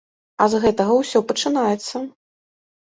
[0.45, 2.05] А з гэтага ўсё пачынаецца.